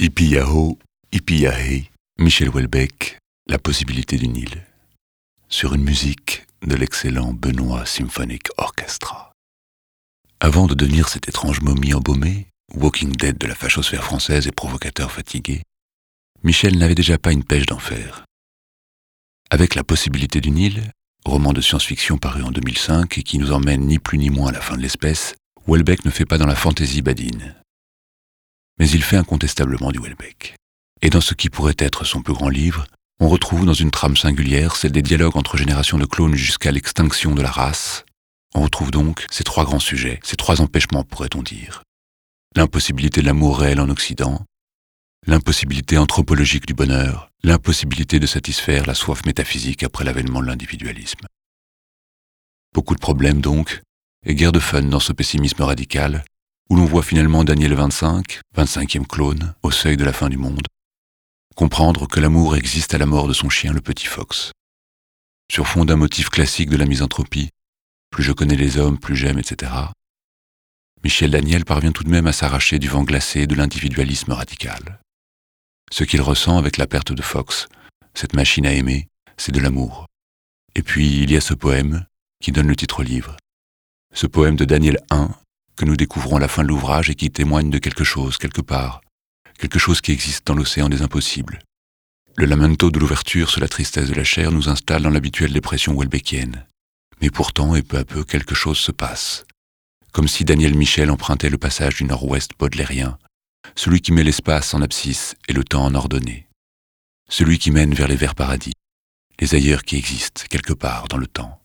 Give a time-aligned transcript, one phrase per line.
[0.00, 0.78] Ipiyaho,
[1.10, 1.90] Ipiyahe,
[2.20, 4.64] Michel Houellebecq, La possibilité du Nil.
[5.48, 9.32] Sur une musique de l'excellent Benoît Symphonic Orchestra.
[10.38, 15.10] Avant de devenir cette étrange momie embaumée, Walking Dead de la fachosphère française et provocateur
[15.10, 15.62] fatigué,
[16.44, 18.24] Michel n'avait déjà pas une pêche d'enfer.
[19.50, 20.92] Avec La possibilité du Nil,
[21.24, 24.52] roman de science-fiction paru en 2005 et qui nous emmène ni plus ni moins à
[24.52, 25.34] la fin de l'espèce,
[25.66, 27.56] Houellebecq ne fait pas dans la fantaisie badine
[28.78, 30.56] mais il fait incontestablement du Welbeck.
[31.02, 32.86] Et dans ce qui pourrait être son plus grand livre,
[33.20, 37.34] on retrouve dans une trame singulière celle des dialogues entre générations de clones jusqu'à l'extinction
[37.34, 38.04] de la race.
[38.54, 41.82] On retrouve donc ces trois grands sujets, ces trois empêchements pourrait-on dire.
[42.56, 44.44] L'impossibilité de l'amour réel en Occident,
[45.26, 51.26] l'impossibilité anthropologique du bonheur, l'impossibilité de satisfaire la soif métaphysique après l'avènement de l'individualisme.
[52.72, 53.82] Beaucoup de problèmes donc,
[54.24, 56.24] et guerre de fun dans ce pessimisme radical,
[56.70, 60.66] où l'on voit finalement Daniel 25, 25e clone, au seuil de la fin du monde,
[61.54, 64.52] comprendre que l'amour existe à la mort de son chien le petit Fox.
[65.50, 67.50] Sur fond d'un motif classique de la misanthropie,
[68.10, 69.72] plus je connais les hommes, plus j'aime, etc.,
[71.04, 75.00] Michel Daniel parvient tout de même à s'arracher du vent glacé de l'individualisme radical.
[75.92, 77.68] Ce qu'il ressent avec la perte de Fox,
[78.14, 80.06] cette machine à aimer, c'est de l'amour.
[80.74, 82.04] Et puis il y a ce poème
[82.42, 83.36] qui donne le titre au livre.
[84.12, 85.30] Ce poème de Daniel 1
[85.78, 88.60] que nous découvrons à la fin de l'ouvrage et qui témoigne de quelque chose, quelque
[88.60, 89.00] part,
[89.58, 91.60] quelque chose qui existe dans l'océan des impossibles.
[92.36, 95.96] Le lamento de l'ouverture sur la tristesse de la chair nous installe dans l'habituelle dépression
[95.96, 96.66] welbeckienne.
[97.22, 99.44] Mais pourtant, et peu à peu, quelque chose se passe.
[100.12, 103.16] Comme si Daniel Michel empruntait le passage du nord-ouest baudelairien,
[103.76, 106.48] celui qui met l'espace en abscisse et le temps en ordonnée.
[107.28, 108.72] Celui qui mène vers les verts paradis,
[109.38, 111.60] les ailleurs qui existent quelque part dans le temps.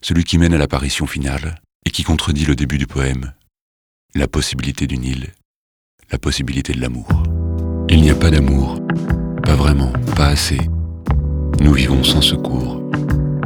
[0.00, 3.32] Celui qui mène à l'apparition finale, et qui contredit le début du poème,
[4.16, 5.28] la possibilité du Nil,
[6.10, 7.06] la possibilité de l'amour.
[7.88, 8.80] Il n'y a pas d'amour,
[9.44, 10.58] pas vraiment, pas assez.
[11.60, 12.82] Nous vivons sans secours,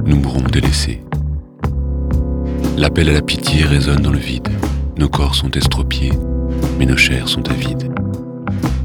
[0.07, 1.03] nous mourons délaissés.
[2.79, 4.49] L'appel à la pitié résonne dans le vide,
[4.97, 6.13] nos corps sont estropiés,
[6.79, 7.93] mais nos chairs sont avides.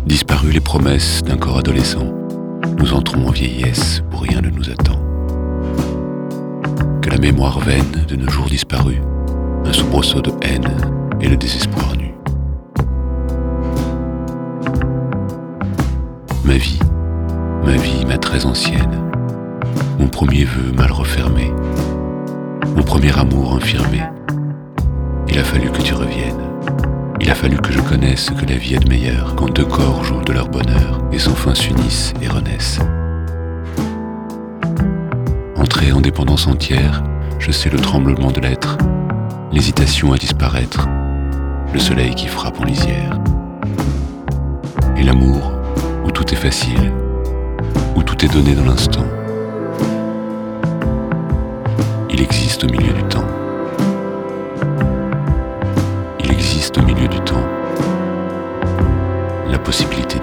[0.06, 2.14] Disparues les promesses d'un corps adolescent,
[2.78, 5.00] nous entrons en vieillesse où rien ne nous attend.
[7.02, 9.00] Que la mémoire vaine de nos jours disparus
[9.66, 10.78] un soubresaut de haine
[11.22, 12.14] et le désespoir nu.
[16.44, 16.80] Ma vie,
[17.64, 19.02] ma vie, ma très ancienne,
[20.00, 21.52] mon premier vœu mal refermé,
[22.76, 24.04] mon premier amour infirmé.
[25.28, 26.42] Il a fallu que tu reviennes.
[27.20, 30.04] Il a fallu que je connaisse que la vie a de meilleur quand deux corps
[30.04, 32.80] jouent de leur bonheur et sans fin s'unissent et renaissent.
[35.56, 37.04] Entré en dépendance entière,
[37.40, 38.55] je sais le tremblement de l'être
[39.56, 40.86] l'hésitation à disparaître,
[41.72, 43.18] le soleil qui frappe en lisière.
[44.98, 45.54] Et l'amour,
[46.04, 46.92] où tout est facile,
[47.96, 49.06] où tout est donné dans l'instant.
[52.10, 53.26] Il existe au milieu du temps.
[56.20, 57.48] Il existe au milieu du temps
[59.50, 60.20] la possibilité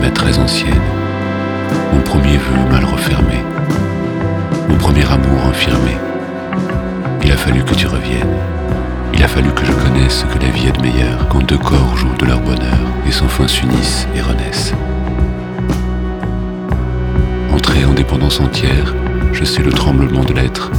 [0.00, 0.80] du Nil.
[1.92, 3.42] mon premier vœu mal refermé,
[4.68, 5.96] mon premier amour infirmé.
[7.24, 8.36] Il a fallu que tu reviennes.
[9.14, 11.96] Il a fallu que je connaisse que la vie a de meilleur quand deux corps
[11.96, 14.72] jouent de leur bonheur et sans fin s'unissent et renaissent.
[17.52, 18.94] Entré en dépendance entière,
[19.32, 20.70] je sais le tremblement de l'être,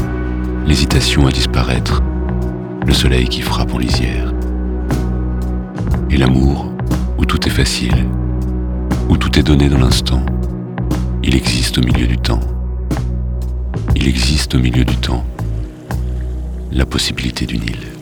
[0.66, 2.02] l'hésitation à disparaître,
[2.86, 4.34] le soleil qui frappe en lisière.
[6.10, 6.72] Et l'amour,
[7.18, 8.06] où tout est facile,
[9.10, 10.24] où tout est donné dans l'instant,
[11.24, 12.40] il existe au milieu du temps.
[13.96, 15.26] Il existe au milieu du temps
[16.72, 17.99] la possibilité d'une île.